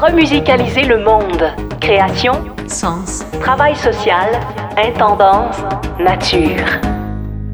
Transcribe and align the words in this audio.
Remusicaliser 0.00 0.82
le 0.82 1.02
monde. 1.02 1.52
Création, 1.80 2.34
sens, 2.68 3.24
travail 3.40 3.74
social, 3.74 4.30
intendance, 4.76 5.56
nature. 5.98 6.64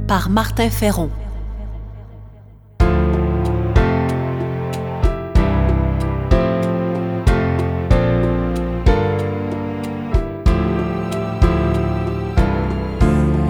Par 0.06 0.28
Martin 0.28 0.68
Ferron. 0.68 1.08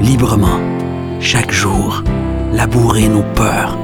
Librement, 0.00 0.60
chaque 1.18 1.50
jour, 1.50 2.04
labourer 2.52 3.08
nos 3.08 3.24
peurs 3.34 3.76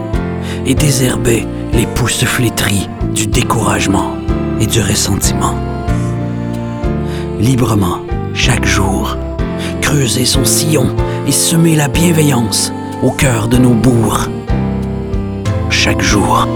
et 0.64 0.77
désherber 0.77 1.48
les 1.72 1.86
pousses 1.86 2.24
flétries 2.24 2.88
du 3.12 3.27
découragement 3.27 4.20
et 4.60 4.66
du 4.66 4.80
ressentiment. 4.80 5.55
Librement, 7.41 8.00
chaque 8.34 8.67
jour, 8.67 9.17
creuser 9.80 10.27
son 10.27 10.44
sillon 10.44 10.94
et 11.27 11.33
semer 11.33 11.75
la 11.75 11.89
bienveillance 11.89 12.72
au 13.02 13.11
cœur 13.11 13.48
de 13.48 13.56
nos 13.56 13.75
bourgs. 13.75 14.28
Chaque 15.70 16.02
jour, 16.02 16.47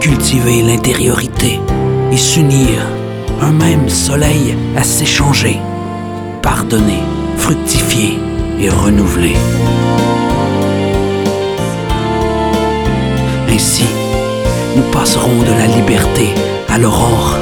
cultiver 0.00 0.62
l'intériorité 0.62 1.58
et 2.12 2.16
s'unir, 2.16 2.86
un 3.40 3.52
même 3.52 3.88
soleil 3.88 4.54
à 4.76 4.82
s'échanger, 4.82 5.58
pardonner, 6.42 7.02
fructifier 7.36 8.18
et 8.60 8.68
renouveler. 8.68 9.34
Ainsi, 13.48 13.84
nous 14.76 14.82
passerons 14.92 15.40
de 15.40 15.52
la 15.58 15.66
liberté 15.66 16.28
à 16.68 16.78
l'aurore. 16.78 17.38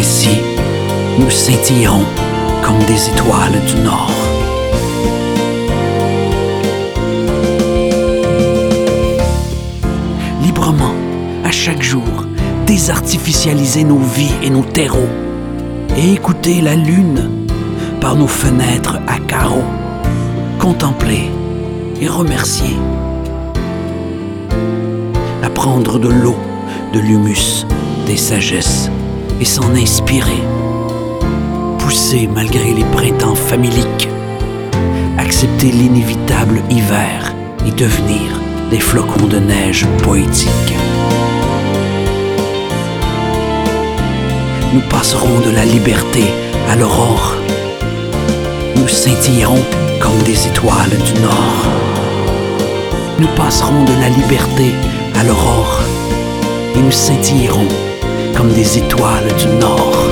Ainsi, 0.00 0.30
nous 1.18 1.28
scintillerons 1.28 2.06
comme 2.64 2.78
des 2.86 3.10
étoiles 3.10 3.60
du 3.66 3.82
Nord. 3.82 4.10
Librement, 10.42 10.94
à 11.44 11.50
chaque 11.50 11.82
jour, 11.82 12.24
désartificialiser 12.66 13.84
nos 13.84 13.98
vies 13.98 14.32
et 14.42 14.48
nos 14.48 14.62
terreaux 14.62 15.10
et 15.98 16.14
écouter 16.14 16.62
la 16.62 16.76
lune 16.76 17.46
par 18.00 18.16
nos 18.16 18.26
fenêtres 18.26 18.96
à 19.06 19.18
carreaux, 19.18 19.68
contempler 20.58 21.28
et 22.00 22.08
remercier. 22.08 22.74
Apprendre 25.42 25.98
de 25.98 26.08
l'eau, 26.08 26.36
de 26.94 27.00
l'humus, 27.00 27.66
des 28.06 28.16
sagesses 28.16 28.90
et 29.40 29.44
s'en 29.44 29.74
inspirer. 29.74 30.42
Pousser 31.78 32.28
malgré 32.32 32.72
les 32.72 32.84
printemps 32.84 33.34
familiques. 33.34 34.08
Accepter 35.18 35.70
l'inévitable 35.72 36.62
hiver 36.70 37.34
et 37.66 37.72
devenir 37.72 38.40
des 38.70 38.80
flocons 38.80 39.26
de 39.26 39.38
neige 39.38 39.86
poétiques. 40.02 40.76
Nous 44.72 44.82
passerons 44.88 45.40
de 45.40 45.50
la 45.50 45.64
liberté 45.64 46.22
à 46.70 46.76
l'aurore 46.76 47.36
nous 48.80 48.88
scintillerons 48.88 49.62
comme 50.00 50.18
des 50.24 50.46
étoiles 50.46 50.96
du 51.04 51.20
Nord. 51.20 51.66
Nous 53.18 53.28
passerons 53.36 53.84
de 53.84 53.92
la 54.00 54.08
liberté 54.08 54.72
à 55.18 55.24
l'aurore 55.24 55.80
et 56.74 56.80
nous 56.80 56.90
scintillerons 56.90 57.68
comme 58.36 58.52
des 58.52 58.78
étoiles 58.78 59.32
du 59.38 59.46
Nord. 59.46 60.09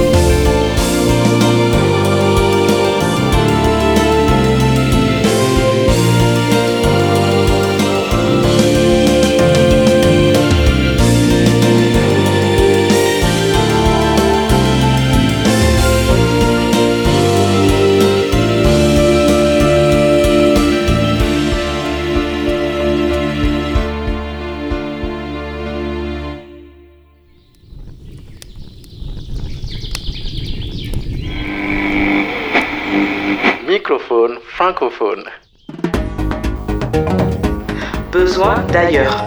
Besoin 38.11 38.65
d'ailleurs. 38.73 39.25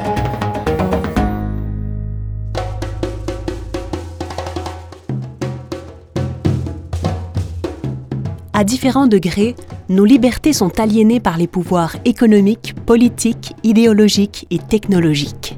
À 8.53 8.63
différents 8.65 9.07
degrés, 9.07 9.55
nos 9.87 10.03
libertés 10.03 10.51
sont 10.51 10.77
aliénées 10.79 11.21
par 11.21 11.37
les 11.37 11.47
pouvoirs 11.47 11.95
économiques, 12.03 12.75
politiques, 12.85 13.53
idéologiques 13.63 14.47
et 14.51 14.59
technologiques. 14.59 15.57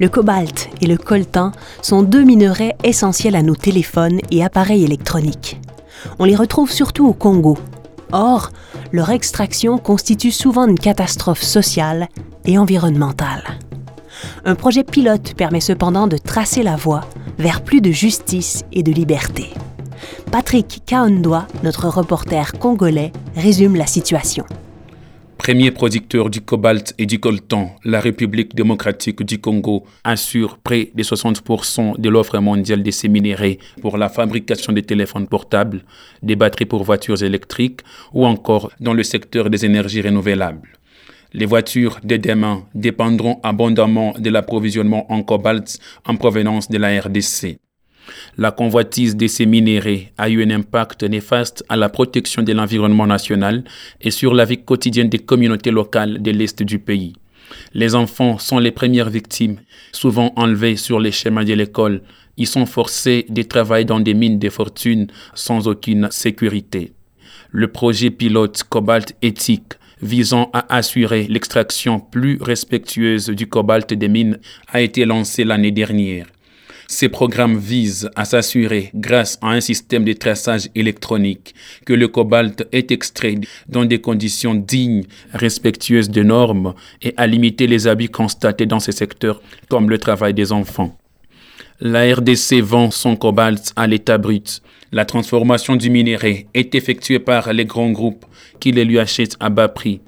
Le 0.00 0.08
cobalt 0.08 0.70
et 0.80 0.86
le 0.86 0.96
coltan 0.96 1.52
sont 1.82 2.02
deux 2.02 2.22
minerais 2.22 2.76
essentiels 2.82 3.36
à 3.36 3.42
nos 3.42 3.56
téléphones 3.56 4.20
et 4.30 4.42
appareils 4.42 4.84
électroniques. 4.84 5.60
On 6.18 6.24
les 6.24 6.36
retrouve 6.36 6.70
surtout 6.70 7.06
au 7.06 7.12
Congo. 7.12 7.58
Or, 8.14 8.50
leur 8.92 9.10
extraction 9.10 9.76
constitue 9.76 10.30
souvent 10.30 10.68
une 10.68 10.78
catastrophe 10.78 11.42
sociale 11.42 12.08
et 12.44 12.58
environnementale. 12.58 13.42
Un 14.44 14.54
projet 14.54 14.84
pilote 14.84 15.34
permet 15.34 15.60
cependant 15.60 16.06
de 16.06 16.16
tracer 16.16 16.62
la 16.62 16.76
voie 16.76 17.00
vers 17.38 17.62
plus 17.62 17.80
de 17.80 17.90
justice 17.90 18.64
et 18.72 18.84
de 18.84 18.92
liberté. 18.92 19.50
Patrick 20.30 20.82
Kaondoa, 20.86 21.48
notre 21.64 21.88
reporter 21.88 22.52
congolais, 22.52 23.12
résume 23.34 23.74
la 23.74 23.86
situation. 23.86 24.44
Premier 25.38 25.70
producteur 25.72 26.30
du 26.30 26.40
cobalt 26.40 26.94
et 26.96 27.06
du 27.06 27.20
coltan, 27.20 27.76
la 27.84 28.00
République 28.00 28.54
démocratique 28.54 29.22
du 29.22 29.40
Congo 29.40 29.84
assure 30.02 30.58
près 30.58 30.90
de 30.94 31.02
60% 31.02 32.00
de 32.00 32.08
l'offre 32.08 32.38
mondiale 32.38 32.82
de 32.82 32.90
ces 32.90 33.08
minéraux 33.08 33.58
pour 33.82 33.98
la 33.98 34.08
fabrication 34.08 34.72
des 34.72 34.82
téléphones 34.82 35.26
portables, 35.28 35.82
des 36.22 36.36
batteries 36.36 36.66
pour 36.66 36.84
voitures 36.84 37.22
électriques 37.22 37.80
ou 38.12 38.24
encore 38.24 38.70
dans 38.80 38.94
le 38.94 39.02
secteur 39.02 39.50
des 39.50 39.64
énergies 39.66 40.02
renouvelables. 40.02 40.68
Les 41.32 41.46
voitures 41.46 41.98
de 42.04 42.16
demain 42.16 42.64
dépendront 42.74 43.40
abondamment 43.42 44.14
de 44.18 44.30
l'approvisionnement 44.30 45.12
en 45.12 45.22
cobalt 45.22 45.78
en 46.06 46.16
provenance 46.16 46.68
de 46.70 46.78
la 46.78 47.00
RDC. 47.00 47.58
La 48.36 48.50
convoitise 48.50 49.16
de 49.16 49.26
ces 49.26 49.46
minéraux 49.46 50.08
a 50.18 50.28
eu 50.28 50.44
un 50.44 50.50
impact 50.50 51.04
néfaste 51.04 51.64
à 51.68 51.76
la 51.76 51.88
protection 51.88 52.42
de 52.42 52.52
l'environnement 52.52 53.06
national 53.06 53.64
et 54.00 54.10
sur 54.10 54.34
la 54.34 54.44
vie 54.44 54.62
quotidienne 54.62 55.08
des 55.08 55.18
communautés 55.18 55.70
locales 55.70 56.22
de 56.22 56.30
l'Est 56.30 56.62
du 56.62 56.78
pays. 56.78 57.14
Les 57.72 57.94
enfants 57.94 58.38
sont 58.38 58.58
les 58.58 58.72
premières 58.72 59.10
victimes, 59.10 59.56
souvent 59.92 60.32
enlevés 60.36 60.76
sur 60.76 60.98
les 60.98 61.12
chemins 61.12 61.44
de 61.44 61.54
l'école. 61.54 62.02
Ils 62.36 62.46
sont 62.46 62.66
forcés 62.66 63.26
de 63.28 63.42
travailler 63.42 63.84
dans 63.84 64.00
des 64.00 64.14
mines 64.14 64.38
de 64.38 64.48
fortune 64.48 65.06
sans 65.34 65.68
aucune 65.68 66.08
sécurité. 66.10 66.92
Le 67.50 67.68
projet 67.68 68.10
pilote 68.10 68.64
Cobalt 68.64 69.14
Éthique 69.22 69.74
visant 70.02 70.50
à 70.52 70.76
assurer 70.76 71.26
l'extraction 71.28 72.00
plus 72.00 72.38
respectueuse 72.40 73.28
du 73.30 73.46
cobalt 73.46 73.92
des 73.94 74.08
mines 74.08 74.38
a 74.68 74.80
été 74.80 75.04
lancé 75.04 75.44
l'année 75.44 75.70
dernière. 75.70 76.26
Ces 76.86 77.08
programmes 77.08 77.56
visent 77.56 78.10
à 78.14 78.24
s'assurer, 78.24 78.90
grâce 78.94 79.38
à 79.40 79.48
un 79.48 79.60
système 79.60 80.04
de 80.04 80.12
traçage 80.12 80.68
électronique, 80.74 81.54
que 81.86 81.92
le 81.92 82.08
cobalt 82.08 82.68
est 82.72 82.90
extrait 82.90 83.36
dans 83.68 83.84
des 83.84 84.00
conditions 84.00 84.54
dignes, 84.54 85.04
respectueuses 85.32 86.10
des 86.10 86.24
normes 86.24 86.74
et 87.02 87.14
à 87.16 87.26
limiter 87.26 87.66
les 87.66 87.86
abus 87.86 88.10
constatés 88.10 88.66
dans 88.66 88.80
ces 88.80 88.92
secteurs 88.92 89.40
comme 89.68 89.88
le 89.88 89.98
travail 89.98 90.34
des 90.34 90.52
enfants. 90.52 90.96
La 91.80 92.14
RDC 92.14 92.60
vend 92.60 92.90
son 92.90 93.16
cobalt 93.16 93.72
à 93.76 93.86
l'état 93.86 94.18
brut. 94.18 94.62
La 94.92 95.04
transformation 95.04 95.74
du 95.74 95.90
minerai 95.90 96.46
est 96.54 96.74
effectuée 96.74 97.18
par 97.18 97.52
les 97.52 97.64
grands 97.64 97.90
groupes 97.90 98.24
qui 98.60 98.70
les 98.70 98.84
lui 98.84 98.98
achètent 98.98 99.36
à 99.40 99.50
bas 99.50 99.68
prix. 99.68 100.00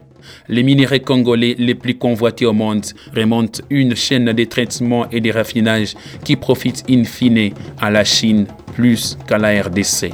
Les 0.48 0.62
minéraux 0.62 0.98
congolais 1.04 1.54
les 1.58 1.74
plus 1.74 1.96
convoités 1.96 2.46
au 2.46 2.52
monde 2.52 2.84
remontent 3.14 3.60
une 3.70 3.94
chaîne 3.94 4.32
de 4.32 4.44
traitement 4.44 5.08
et 5.10 5.20
de 5.20 5.30
raffinage 5.30 5.94
qui 6.24 6.36
profite 6.36 6.84
in 6.88 7.04
fine 7.04 7.52
à 7.80 7.90
la 7.90 8.04
Chine 8.04 8.46
plus 8.74 9.16
qu'à 9.26 9.38
la 9.38 9.62
RDC. 9.62 10.10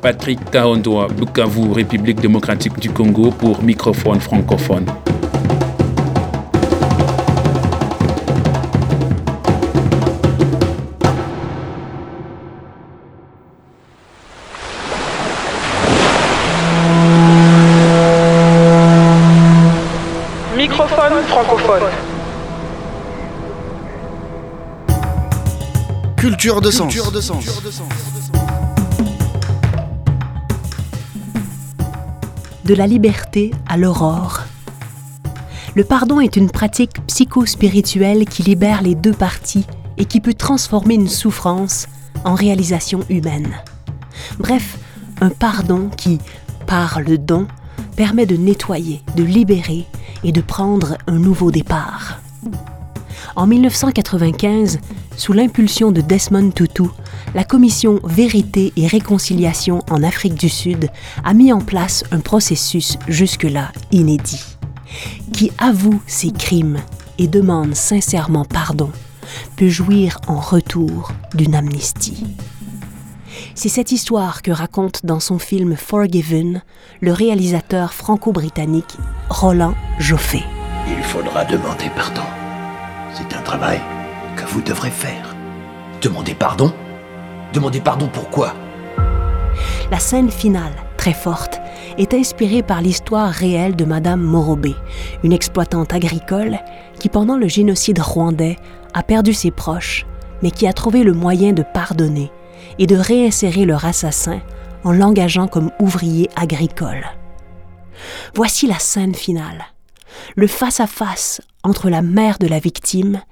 Patrick 0.00 0.38
Kaondoa, 0.50 1.08
Bukavu, 1.08 1.72
République 1.72 2.20
démocratique 2.20 2.78
du 2.78 2.90
Congo 2.90 3.30
pour 3.30 3.62
microphone 3.62 4.20
francophone. 4.20 4.84
Culture 26.16 26.60
de 26.60 26.70
sens. 26.70 26.94
De 32.64 32.74
la 32.74 32.86
liberté 32.86 33.50
à 33.68 33.76
l'aurore. 33.76 34.40
Le 35.74 35.84
pardon 35.84 36.20
est 36.20 36.36
une 36.36 36.50
pratique 36.50 37.04
psycho-spirituelle 37.06 38.24
qui 38.26 38.42
libère 38.42 38.82
les 38.82 38.94
deux 38.94 39.12
parties 39.12 39.66
et 39.98 40.04
qui 40.04 40.20
peut 40.20 40.34
transformer 40.34 40.94
une 40.94 41.08
souffrance 41.08 41.86
en 42.24 42.34
réalisation 42.34 43.00
humaine. 43.08 43.54
Bref, 44.38 44.78
un 45.20 45.30
pardon 45.30 45.88
qui, 45.96 46.18
par 46.66 47.00
le 47.00 47.18
don, 47.18 47.46
permet 47.96 48.26
de 48.26 48.36
nettoyer, 48.36 49.02
de 49.16 49.24
libérer 49.24 49.86
et 50.24 50.32
de 50.32 50.40
prendre 50.40 50.96
un 51.06 51.18
nouveau 51.18 51.50
départ. 51.50 52.20
En 53.36 53.46
1995, 53.46 54.78
sous 55.16 55.32
l'impulsion 55.32 55.92
de 55.92 56.00
Desmond 56.00 56.50
Tutu, 56.50 56.84
la 57.34 57.44
commission 57.44 58.00
Vérité 58.04 58.72
et 58.76 58.86
Réconciliation 58.86 59.80
en 59.90 60.02
Afrique 60.02 60.34
du 60.34 60.48
Sud 60.48 60.88
a 61.24 61.34
mis 61.34 61.52
en 61.52 61.60
place 61.60 62.04
un 62.12 62.20
processus 62.20 62.96
jusque-là 63.08 63.72
inédit. 63.90 64.44
Qui 65.32 65.50
avoue 65.58 66.00
ses 66.06 66.30
crimes 66.30 66.78
et 67.18 67.26
demande 67.26 67.74
sincèrement 67.74 68.44
pardon 68.44 68.90
peut 69.56 69.68
jouir 69.68 70.20
en 70.28 70.38
retour 70.38 71.12
d'une 71.34 71.54
amnistie. 71.54 72.24
C'est 73.56 73.68
cette 73.68 73.92
histoire 73.92 74.42
que 74.42 74.50
raconte 74.50 75.04
dans 75.04 75.20
son 75.20 75.38
film 75.38 75.76
Forgiven 75.76 76.62
le 77.00 77.12
réalisateur 77.12 77.92
franco-britannique 77.94 78.96
Roland 79.30 79.74
Joffé. 79.98 80.42
Il 80.86 81.02
faudra 81.02 81.44
demander 81.44 81.90
pardon. 81.96 82.22
C'est 83.12 83.34
un 83.34 83.40
travail 83.40 83.80
que 84.36 84.44
vous 84.44 84.60
devrez 84.60 84.90
faire. 84.90 85.34
Demander 86.02 86.34
pardon 86.34 86.72
Demander 87.52 87.80
pardon 87.80 88.08
pourquoi? 88.12 88.52
La 89.90 89.98
scène 89.98 90.30
finale, 90.30 90.72
très 90.96 91.12
forte, 91.12 91.60
est 91.96 92.12
inspirée 92.12 92.62
par 92.62 92.82
l'histoire 92.82 93.30
réelle 93.30 93.76
de 93.76 93.84
Madame 93.84 94.20
Morobé, 94.20 94.74
une 95.22 95.32
exploitante 95.32 95.94
agricole 95.94 96.58
qui, 96.98 97.08
pendant 97.08 97.36
le 97.36 97.48
génocide 97.48 98.00
rwandais, 98.00 98.56
a 98.92 99.02
perdu 99.02 99.32
ses 99.32 99.50
proches, 99.50 100.04
mais 100.42 100.50
qui 100.50 100.66
a 100.66 100.72
trouvé 100.72 101.02
le 101.02 101.12
moyen 101.12 101.52
de 101.52 101.62
pardonner 101.62 102.30
et 102.78 102.86
de 102.86 102.96
réinsérer 102.96 103.64
leur 103.64 103.84
assassin 103.84 104.40
en 104.82 104.92
l'engageant 104.92 105.46
comme 105.46 105.70
ouvrier 105.80 106.28
agricole. 106.36 107.06
Voici 108.34 108.66
la 108.66 108.78
scène 108.78 109.14
finale, 109.14 109.64
le 110.36 110.46
face-à-face 110.46 111.40
entre 111.62 111.90
la 111.90 112.02
mère 112.02 112.38
de 112.38 112.46
la 112.46 112.58
victime 112.58 113.22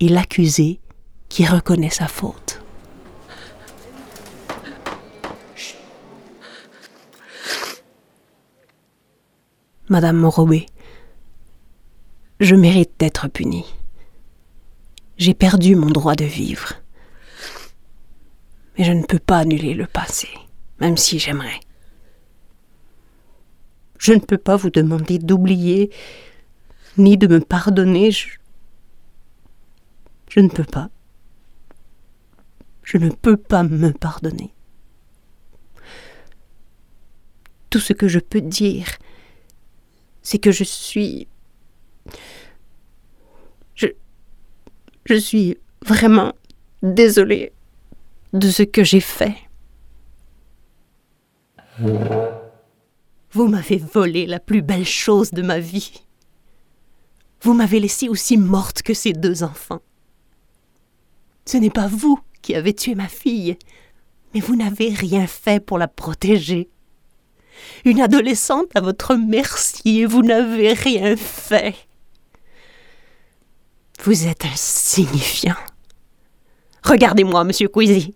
et 0.00 0.08
l'accusé 0.08 0.80
qui 1.28 1.46
reconnaît 1.46 1.90
sa 1.90 2.08
faute. 2.08 2.62
Madame 9.88 10.18
Morobé, 10.18 10.66
je 12.38 12.54
mérite 12.54 12.92
d'être 12.98 13.26
punie. 13.26 13.66
J'ai 15.18 15.34
perdu 15.34 15.74
mon 15.74 15.90
droit 15.90 16.14
de 16.14 16.24
vivre. 16.24 16.74
Mais 18.78 18.84
je 18.84 18.92
ne 18.92 19.02
peux 19.04 19.18
pas 19.18 19.38
annuler 19.38 19.74
le 19.74 19.86
passé, 19.86 20.28
même 20.78 20.96
si 20.96 21.18
j'aimerais. 21.18 21.60
Je 24.00 24.14
ne 24.14 24.18
peux 24.18 24.38
pas 24.38 24.56
vous 24.56 24.70
demander 24.70 25.18
d'oublier, 25.18 25.90
ni 26.96 27.18
de 27.18 27.26
me 27.26 27.38
pardonner. 27.38 28.10
Je, 28.10 28.30
ne 30.40 30.48
peux 30.48 30.64
pas. 30.64 30.88
Je 32.82 32.96
ne 32.96 33.10
peux 33.10 33.36
pas 33.36 33.62
me 33.62 33.92
pardonner. 33.92 34.54
Tout 37.68 37.78
ce 37.78 37.92
que 37.92 38.08
je 38.08 38.18
peux 38.18 38.40
dire, 38.40 38.86
c'est 40.22 40.38
que 40.38 40.50
je 40.50 40.64
suis... 40.64 41.28
Je... 43.74 43.88
Je 45.04 45.14
suis 45.14 45.58
vraiment 45.84 46.32
désolée 46.82 47.52
de 48.32 48.48
ce 48.48 48.62
que 48.62 48.82
j'ai 48.82 49.00
fait. 49.00 49.36
Vous 53.32 53.46
m'avez 53.46 53.76
volé 53.76 54.26
la 54.26 54.40
plus 54.40 54.62
belle 54.62 54.86
chose 54.86 55.30
de 55.30 55.42
ma 55.42 55.60
vie. 55.60 56.02
Vous 57.42 57.54
m'avez 57.54 57.80
laissée 57.80 58.08
aussi 58.08 58.36
morte 58.36 58.82
que 58.82 58.94
ces 58.94 59.12
deux 59.12 59.42
enfants. 59.42 59.80
Ce 61.46 61.56
n'est 61.56 61.70
pas 61.70 61.86
vous 61.86 62.18
qui 62.42 62.54
avez 62.54 62.74
tué 62.74 62.94
ma 62.94 63.08
fille, 63.08 63.56
mais 64.34 64.40
vous 64.40 64.56
n'avez 64.56 64.90
rien 64.90 65.26
fait 65.26 65.64
pour 65.64 65.78
la 65.78 65.88
protéger. 65.88 66.68
Une 67.84 68.00
adolescente 68.00 68.74
à 68.74 68.80
votre 68.80 69.14
merci 69.14 70.00
et 70.00 70.06
vous 70.06 70.22
n'avez 70.22 70.72
rien 70.72 71.16
fait. 71.16 71.74
Vous 74.02 74.26
êtes 74.26 74.44
insignifiant. 74.44 75.56
Regardez-moi, 76.84 77.44
monsieur 77.44 77.68
Quizy. 77.68 78.14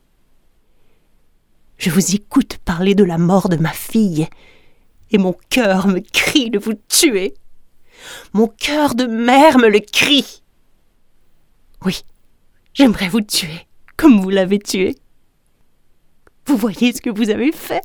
Je 1.76 1.90
vous 1.90 2.14
écoute 2.14 2.58
parler 2.64 2.94
de 2.94 3.04
la 3.04 3.18
mort 3.18 3.48
de 3.48 3.56
ma 3.56 3.72
fille, 3.72 4.26
et 5.10 5.18
mon 5.18 5.34
cœur 5.50 5.86
me 5.86 6.00
crie 6.00 6.50
de 6.50 6.58
vous 6.58 6.74
tuer. 6.88 7.34
Mon 8.32 8.48
cœur 8.48 8.94
de 8.94 9.06
mère 9.06 9.58
me 9.58 9.68
le 9.68 9.80
crie. 9.80 10.42
Oui, 11.84 12.02
j'aimerais 12.72 13.08
vous 13.08 13.20
tuer, 13.20 13.66
comme 13.96 14.20
vous 14.20 14.30
l'avez 14.30 14.58
tué. 14.58 14.96
Vous 16.46 16.56
voyez 16.56 16.92
ce 16.92 17.00
que 17.00 17.10
vous 17.10 17.30
avez 17.30 17.52
fait 17.52 17.82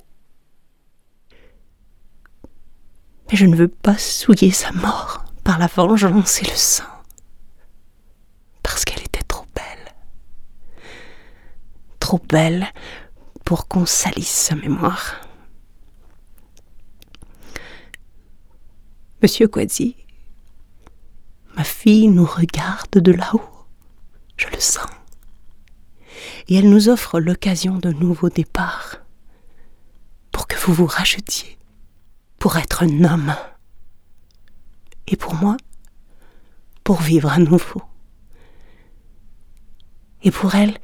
Mais 3.29 3.37
je 3.37 3.45
ne 3.45 3.55
veux 3.55 3.67
pas 3.67 3.97
souiller 3.97 4.51
sa 4.51 4.71
mort 4.71 5.23
par 5.43 5.59
la 5.59 5.67
vengeance 5.67 6.41
et 6.41 6.45
le 6.45 6.55
sang, 6.55 6.83
parce 8.63 8.85
qu'elle 8.85 9.01
était 9.03 9.23
trop 9.27 9.45
belle. 9.55 9.93
Trop 11.99 12.19
belle 12.27 12.67
pour 13.45 13.67
qu'on 13.67 13.85
salisse 13.85 14.27
sa 14.29 14.55
mémoire. 14.55 15.21
Monsieur 19.21 19.47
Quadzi, 19.49 19.97
ma 21.55 21.63
fille 21.65 22.07
nous 22.07 22.25
regarde 22.25 22.91
de 22.91 23.11
là-haut, 23.11 23.41
je 24.37 24.47
le 24.47 24.59
sens, 24.59 24.89
et 26.47 26.55
elle 26.55 26.69
nous 26.69 26.87
offre 26.87 27.19
l'occasion 27.19 27.77
d'un 27.77 27.91
nouveau 27.91 28.29
départ, 28.29 28.97
pour 30.31 30.47
que 30.47 30.55
vous 30.55 30.73
vous 30.73 30.85
rachetiez, 30.85 31.57
pour 32.37 32.55
être 32.55 32.83
un 32.83 33.03
homme, 33.03 33.35
et 35.07 35.17
pour 35.17 35.33
moi, 35.35 35.57
pour 36.85 37.01
vivre 37.01 37.29
à 37.29 37.39
nouveau. 37.39 37.81
Et 40.23 40.31
pour 40.31 40.55
elle, 40.55 40.77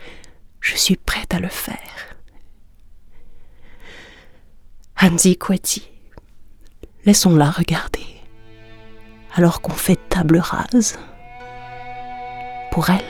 je 0.59 0.75
suis 0.75 0.97
prête 0.97 1.33
à 1.33 1.39
le 1.39 1.49
faire. 1.49 2.17
Hansi 5.01 5.37
Quetti. 5.37 5.87
Laissons-la 7.05 7.51
regarder, 7.51 8.05
alors 9.35 9.61
qu'on 9.61 9.73
fait 9.73 9.99
table 10.09 10.39
rase. 10.39 10.97
Pour 12.71 12.89
elle, 12.89 13.03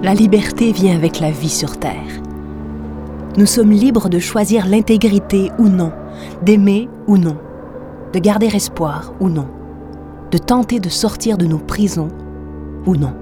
La 0.00 0.14
liberté 0.14 0.70
vient 0.70 0.94
avec 0.94 1.18
la 1.18 1.32
vie 1.32 1.48
sur 1.48 1.76
Terre. 1.76 2.22
Nous 3.36 3.46
sommes 3.46 3.72
libres 3.72 4.08
de 4.08 4.20
choisir 4.20 4.64
l'intégrité 4.64 5.50
ou 5.58 5.68
non, 5.68 5.92
d'aimer 6.40 6.88
ou 7.08 7.18
non, 7.18 7.36
de 8.12 8.20
garder 8.20 8.46
espoir 8.46 9.12
ou 9.18 9.28
non, 9.28 9.48
de 10.30 10.38
tenter 10.38 10.78
de 10.78 10.88
sortir 10.88 11.36
de 11.36 11.46
nos 11.46 11.58
prisons 11.58 12.10
ou 12.86 12.94
non. 12.94 13.12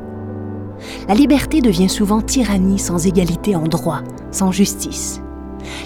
La 1.08 1.14
liberté 1.14 1.62
devient 1.62 1.88
souvent 1.88 2.20
tyrannie 2.20 2.78
sans 2.78 3.06
égalité 3.06 3.56
en 3.56 3.64
droit, 3.64 4.02
sans 4.30 4.52
justice. 4.52 5.22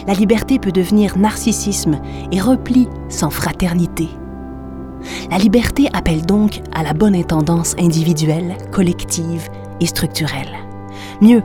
La 0.09 0.15
liberté 0.15 0.59
peut 0.59 0.73
devenir 0.73 1.17
narcissisme 1.17 2.01
et 2.33 2.41
repli 2.41 2.89
sans 3.09 3.31
fraternité. 3.31 4.09
La 5.31 5.39
liberté 5.39 5.89
appelle 5.93 6.27
donc 6.27 6.63
à 6.75 6.83
la 6.83 6.95
bonne 6.95 7.15
intendance 7.15 7.77
individuelle, 7.79 8.57
collective 8.73 9.49
et 9.81 9.87
structurelle. 9.87 10.70
Mieux, 11.21 11.43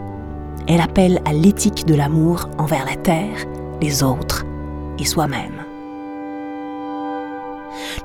elle 0.68 0.80
appelle 0.80 1.20
à 1.26 1.34
l'éthique 1.34 1.86
de 1.86 1.96
l'amour 1.96 2.50
envers 2.58 2.86
la 2.86 2.96
terre, 2.96 3.46
les 3.82 4.04
autres 4.04 4.46
et 4.98 5.06
soi-même. 5.06 5.64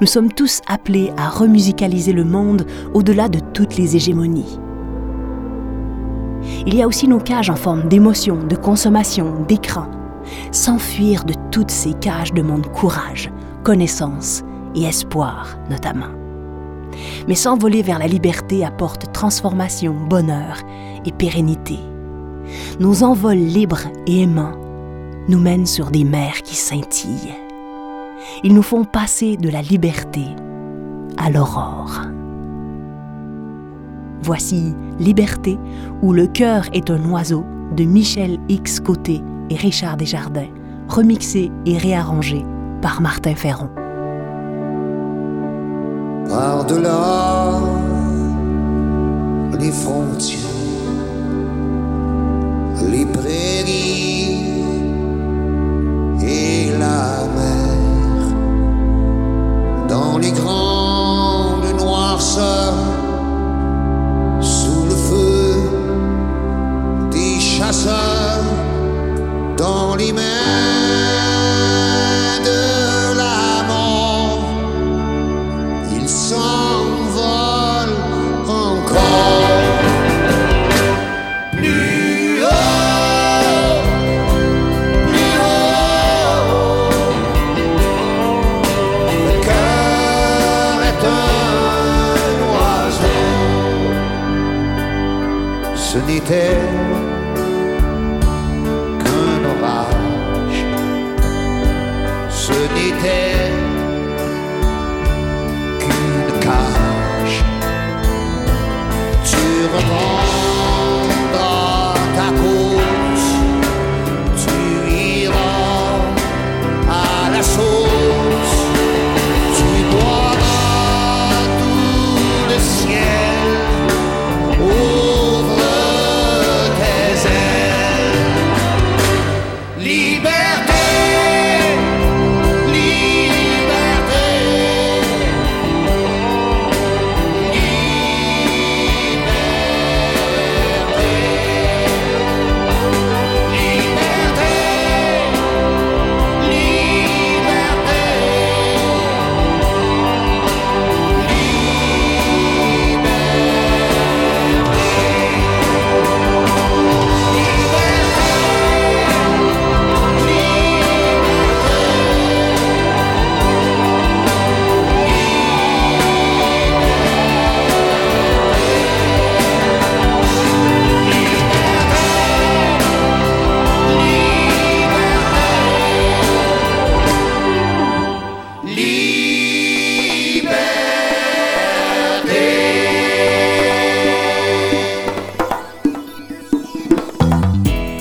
Nous 0.00 0.08
sommes 0.08 0.32
tous 0.32 0.62
appelés 0.66 1.12
à 1.16 1.28
remusicaliser 1.28 2.12
le 2.12 2.24
monde 2.24 2.66
au-delà 2.92 3.28
de 3.28 3.38
toutes 3.38 3.76
les 3.76 3.94
hégémonies. 3.94 4.58
Il 6.66 6.74
y 6.74 6.82
a 6.82 6.88
aussi 6.88 7.06
nos 7.06 7.20
cages 7.20 7.50
en 7.50 7.56
forme 7.56 7.88
d'émotion, 7.88 8.36
de 8.36 8.56
consommation, 8.56 9.44
d'écran. 9.46 9.86
S'enfuir 10.50 11.24
de 11.24 11.34
toutes 11.52 11.70
ces 11.70 11.92
cages 11.94 12.32
demande 12.32 12.66
courage, 12.72 13.30
connaissance 13.62 14.42
et 14.74 14.84
espoir 14.84 15.56
notamment. 15.70 16.08
Mais 17.28 17.34
s'envoler 17.34 17.82
vers 17.82 17.98
la 17.98 18.06
liberté 18.06 18.64
apporte 18.64 19.12
transformation, 19.12 19.94
bonheur 19.94 20.58
et 21.04 21.12
pérennité. 21.12 21.78
Nos 22.78 23.02
envols 23.02 23.38
libres 23.38 23.86
et 24.06 24.22
aimants 24.22 24.56
nous 25.28 25.38
mènent 25.38 25.66
sur 25.66 25.90
des 25.90 26.04
mers 26.04 26.42
qui 26.42 26.56
scintillent. 26.56 27.34
Ils 28.42 28.54
nous 28.54 28.62
font 28.62 28.84
passer 28.84 29.36
de 29.36 29.48
la 29.48 29.62
liberté 29.62 30.24
à 31.16 31.30
l'aurore. 31.30 32.02
Voici 34.22 34.74
Liberté, 34.98 35.58
où 36.02 36.12
le 36.12 36.26
cœur 36.26 36.66
est 36.74 36.90
un 36.90 37.02
oiseau 37.10 37.44
de 37.74 37.84
Michel 37.84 38.38
X 38.50 38.78
Côté 38.80 39.22
et 39.48 39.56
Richard 39.56 39.96
Desjardins, 39.96 40.48
remixé 40.88 41.50
et 41.64 41.78
réarrangé 41.78 42.44
par 42.82 43.00
Martin 43.00 43.34
Ferron. 43.34 43.70
Par-delà 46.28 47.60
les 49.58 49.72
frontières, 49.72 50.38
les 52.90 53.04
prairies 53.06 54.64
et 56.22 56.70
la 56.78 57.26
mer, 57.36 58.26
dans 59.88 60.18
les 60.18 60.32
grandes 60.32 61.70
noirceurs, 61.78 62.74
sous 64.40 64.84
le 64.84 64.96
feu 65.08 65.54
des 67.10 67.38
chasseurs, 67.38 68.44
dans 69.56 69.94
les 69.96 70.12
mains 70.12 70.79